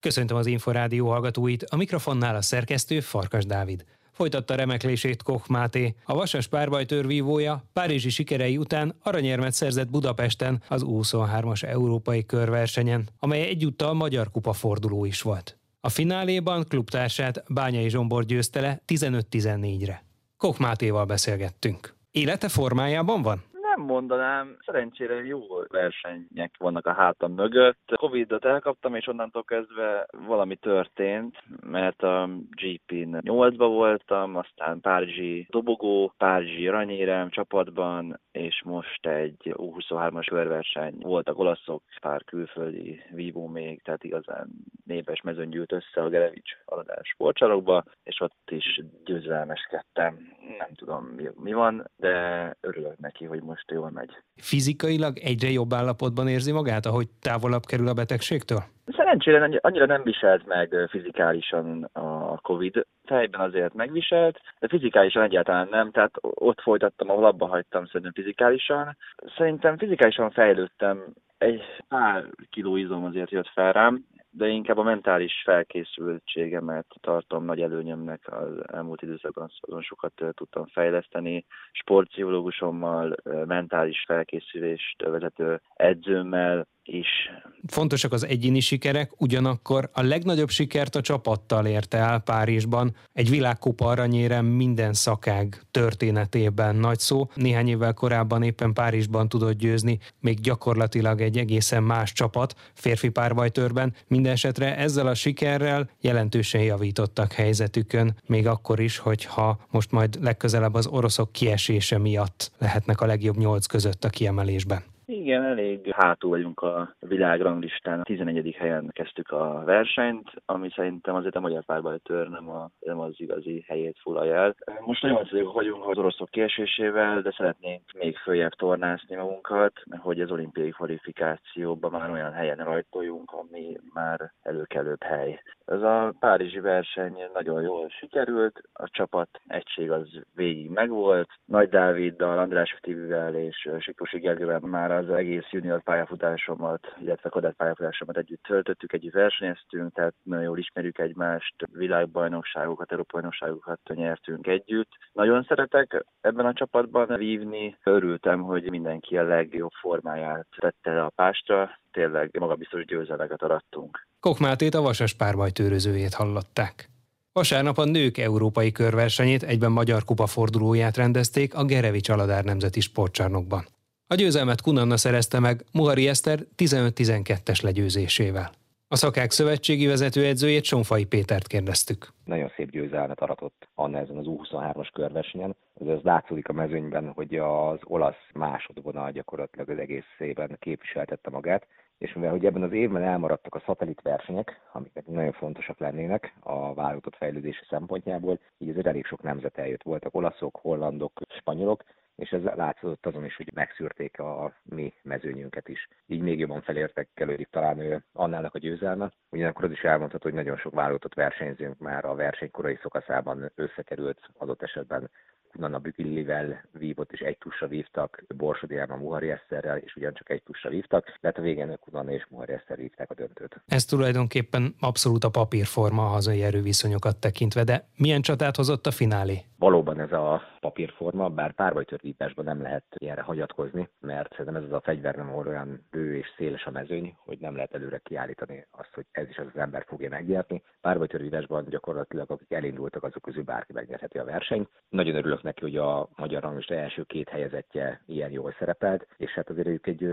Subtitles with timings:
[0.00, 3.84] Köszöntöm az Inforádió hallgatóit, a mikrofonnál a szerkesztő Farkas Dávid.
[4.12, 5.94] Folytatta remeklését Koch Máté.
[6.04, 13.42] A vasas párbajtőr vívója Párizsi sikerei után aranyérmet szerzett Budapesten az U23-as európai körversenyen, amely
[13.42, 15.58] egyúttal Magyar Kupa forduló is volt.
[15.80, 20.04] A fináléban klubtársát Bányai Zsombor győzte le 15-14-re.
[20.36, 21.94] Koch Mátéval beszélgettünk.
[22.10, 23.44] Élete formájában van?
[23.78, 27.92] Nem mondanám, szerencsére jó versenyek vannak a hátam mögött.
[27.96, 36.12] Covid-ot elkaptam, és onnantól kezdve valami történt, mert a GP-n 8-ba voltam, aztán Párizsi dobogó,
[36.16, 40.94] Párizsi ranyérem csapatban, és most egy U23-as körverseny.
[40.98, 44.48] Voltak olaszok, pár külföldi vívó még, tehát igazán
[44.88, 50.18] népes mezőn gyűlt össze a Gerevics aladás sportcsarokba, és ott is győzelmeskedtem.
[50.58, 52.12] Nem tudom mi, mi van, de
[52.60, 54.10] örülök neki, hogy most jól megy.
[54.36, 58.62] Fizikailag egyre jobb állapotban érzi magát, ahogy távolabb kerül a betegségtől?
[58.96, 62.86] Szerencsére annyira nem viselt meg fizikálisan a Covid.
[63.04, 68.96] Fejben azért megviselt, de fizikálisan egyáltalán nem, tehát ott folytattam, ahol abba hagytam szerintem fizikálisan.
[69.36, 71.04] Szerintem fizikálisan fejlődtem,
[71.38, 77.60] egy pár kiló izom azért jött fel rám, de inkább a mentális felkészültségemet tartom nagy
[77.60, 81.44] előnyömnek az elmúlt időszakban, azon sokat tudtam fejleszteni.
[81.72, 87.30] Sportpszichológusommal, mentális felkészülést vezető edzőmmel, is.
[87.70, 92.94] Fontosak az egyéni sikerek, ugyanakkor a legnagyobb sikert a csapattal érte el Párizsban.
[93.12, 97.30] Egy világkupa aranyérem minden szakág történetében nagy szó.
[97.34, 103.94] Néhány évvel korábban éppen Párizsban tudott győzni, még gyakorlatilag egy egészen más csapat, férfi párbajtőrben.
[104.06, 110.86] Mindenesetre ezzel a sikerrel jelentősen javítottak helyzetükön, még akkor is, hogyha most majd legközelebb az
[110.86, 114.82] oroszok kiesése miatt lehetnek a legjobb nyolc között a kiemelésben.
[115.28, 118.00] Igen, elég hátul vagyunk a világranglistán.
[118.00, 118.54] A 11.
[118.58, 123.64] helyen kezdtük a versenyt, ami szerintem azért a magyar párbajtőr nem, a, nem az igazi
[123.66, 124.54] helyét foglalja el.
[124.80, 125.52] Most a 8.
[125.52, 132.10] vagyunk az oroszok kiesésével, de szeretnénk még följebb tornászni magunkat, hogy az olimpiai kvalifikációban már
[132.10, 135.42] olyan helyen rajtoljunk, ami már előkelőbb hely.
[135.64, 141.28] Ez a párizsi verseny nagyon jól sikerült, a csapat egység az végig megvolt.
[141.44, 148.16] Nagy Dáviddal, András Tivivel és Siklusi Gergővel már az egész junior pályafutásomat, illetve kadett pályafutásomat
[148.16, 154.90] együtt töltöttük, együtt versenyeztünk, tehát nagyon jól ismerjük egymást, világbajnokságokat, európai bajnokságokat nyertünk együtt.
[155.12, 161.70] Nagyon szeretek ebben a csapatban vívni, örültem, hogy mindenki a legjobb formáját tette a pástra,
[161.92, 164.06] tényleg magabiztos győzeleket arattunk.
[164.20, 166.88] Kokmátét a Vasas párbajtőrözőjét hallották.
[167.32, 173.64] Vasárnap a nők európai körversenyét egyben Magyar Kupa fordulóját rendezték a Gerevics Aladár Nemzeti Sportcsarnokban.
[174.10, 178.50] A győzelmet Kunanna szerezte meg Muhari Eszter 15-12-es legyőzésével.
[178.88, 182.08] A szakák szövetségi vezetőedzőjét Sonfai Pétert kérdeztük.
[182.24, 185.56] Nagyon szép győzelmet aratott Anna ezen az U23-as körversenyen.
[185.80, 191.66] Ez, ez látszódik a mezőnyben, hogy az olasz másodvonal gyakorlatilag az egész szében képviseltette magát,
[191.98, 196.74] és mivel hogy ebben az évben elmaradtak a szatellit versenyek, amik nagyon fontosak lennének a
[196.74, 199.82] válogatott fejlődési szempontjából, így azért elég sok nemzet eljött.
[199.82, 201.84] Voltak olaszok, hollandok, spanyolok,
[202.18, 205.88] és ez látszott azon is, hogy megszűrték a mi mezőnyünket is.
[206.06, 207.08] Így még jobban felértek
[207.50, 209.12] talán ő annának a győzelme.
[209.30, 214.20] Ugyanakkor az is elmondható, hogy nagyon sok válogatott versenyzőnk már a verseny korai szakaszában összekerült
[214.38, 215.10] adott esetben
[215.58, 220.70] Nana Bükillivel vívott, és egy tussra vívtak, Borsodi Elma Muhari Eszterrel, és ugyancsak egy tussra
[220.70, 223.60] vívtak, tehát a végén Kunana és Muhari Eszter vívták a döntőt.
[223.66, 229.42] Ez tulajdonképpen abszolút a papírforma a hazai erőviszonyokat tekintve, de milyen csatát hozott a finálé?
[229.58, 234.80] Valóban ez a papírforma, bár párbajtörvításban nem lehet ilyenre hagyatkozni, mert szerintem ez az a
[234.80, 239.06] fegyver nem olyan bő és széles a mezőny, hogy nem lehet előre kiállítani azt, hogy
[239.10, 240.62] ez is az, az ember fogja megnyerni.
[240.80, 244.68] Párbajtörvításban gyakorlatilag akik elindultak, azok közül bárki megnyerheti a versenyt.
[244.88, 249.50] Nagyon örülök neki, hogy a magyar ranglista első két helyezettje ilyen jól szerepelt, és hát
[249.50, 250.08] azért ők egy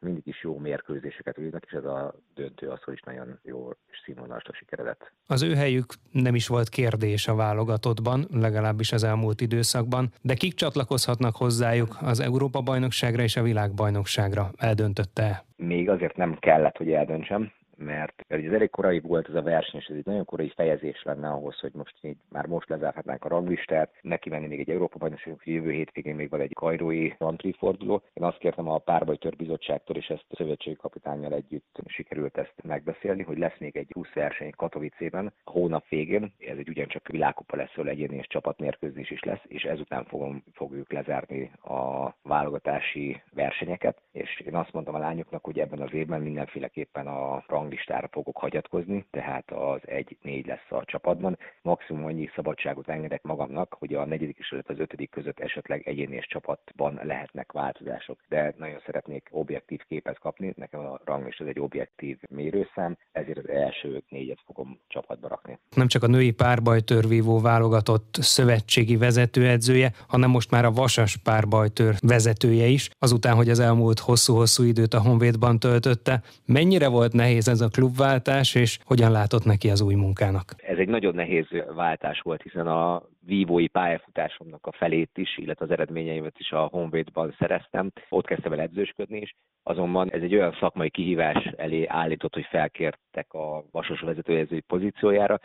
[0.00, 4.00] mindig is jó mérkőzéseket ülnek, és ez a döntő az, hogy is nagyon jó és
[4.04, 5.12] színvonalasra sikeredett.
[5.26, 10.54] Az ő helyük nem is volt kérdés a válogatottban, legalábbis az elmúlt időszakban, de kik
[10.54, 14.50] csatlakozhatnak hozzájuk az Európa-bajnokságra és a világbajnokságra?
[14.56, 15.44] Eldöntötte?
[15.56, 19.86] Még azért nem kellett, hogy eldöntsem, mert ez elég korai volt ez a verseny, és
[19.86, 23.94] ez egy nagyon korai fejezés lenne ahhoz, hogy most így már most lezárhatnánk a ranglistát,
[24.00, 28.02] neki menni még egy Európa bajnokság, jövő hétvégén még van egy kajrói Grand forduló.
[28.12, 33.22] Én azt kértem a párbajtör bizottságtól, és ezt a szövetségi kapitányjal együtt sikerült ezt megbeszélni,
[33.22, 36.32] hogy lesz még egy 20 verseny Katowice-ben a hónap végén.
[36.38, 40.92] Ez egy ugyancsak világkupa lesz, ahol egyéni és csapatmérkőzés is lesz, és ezután fogom, fogjuk
[40.92, 44.00] lezárni a válogatási versenyeket.
[44.12, 48.36] És én azt mondtam a lányoknak, hogy ebben az évben mindenféleképpen a rang ranglistára fogok
[48.36, 51.38] hagyatkozni, tehát az 1-4 lesz a csapatban.
[51.62, 56.26] Maximum annyi szabadságot engedek magamnak, hogy a negyedik és az ötödik között esetleg egyéni és
[56.26, 58.18] csapatban lehetnek változások.
[58.28, 64.02] De nagyon szeretnék objektív képet kapni, nekem a ranglista egy objektív mérőszám, ezért az első
[64.08, 65.58] négyet fogom csapatba rakni.
[65.74, 72.66] Nem csak a női párbajtörvívó válogatott szövetségi vezetőedzője, hanem most már a vasas párbajtőr vezetője
[72.66, 76.22] is, azután, hogy az elmúlt hosszú-hosszú időt a Honvédban töltötte.
[76.46, 80.54] Mennyire volt nehéz ez a klubváltás, és hogyan látott neki az új munkának?
[80.56, 85.70] Ez egy nagyon nehéz váltás volt, hiszen a vívói pályafutásomnak a felét is, illetve az
[85.70, 87.90] eredményeimet is a Honvédban szereztem.
[88.08, 93.32] Ott kezdtem el edzősködni is, azonban ez egy olyan szakmai kihívás elé állított, hogy felkértek
[93.32, 95.40] a Vasos vezetőedzői pozíciójára,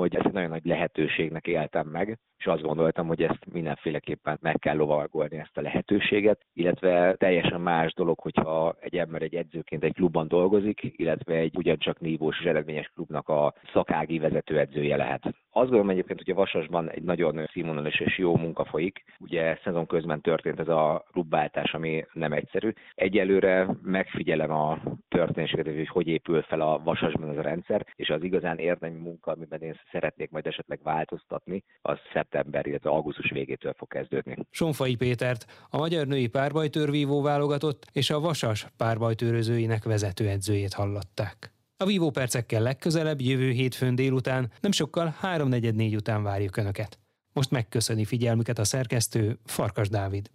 [0.00, 4.58] hogy ezt egy nagyon nagy lehetőségnek éltem meg, és azt gondoltam, hogy ezt mindenféleképpen meg
[4.58, 9.94] kell lovalgolni ezt a lehetőséget, illetve teljesen más dolog, hogyha egy ember egy edzőként egy
[9.94, 15.34] klubban dolgozik, illetve egy ugyancsak nívós és eredményes klubnak a szakági vezetőedzője lehet.
[15.56, 19.04] Azt gondolom egyébként, hogy a Vasasban egy nagyon színvonalas és jó munka folyik.
[19.18, 22.72] Ugye szezon közben történt ez a klubváltás, ami nem egyszerű.
[22.94, 28.22] Egyelőre megfigyelem a történéseket, hogy hogy épül fel a Vasasban ez a rendszer, és az
[28.22, 33.88] igazán érdemi munka, amiben én szeretnék majd esetleg változtatni, az szeptember, illetve augusztus végétől fog
[33.88, 34.36] kezdődni.
[34.50, 41.55] Sonfai Pétert, a Magyar Női Párbajtőrvívó válogatott és a Vasas párbajtőrözőinek vezetőedzőjét hallották.
[41.78, 46.98] A Vívó percekkel legközelebb jövő hétfőn délután, nem sokkal 3.44 után várjuk Önöket.
[47.32, 50.30] Most megköszöni figyelmüket a szerkesztő Farkas Dávid.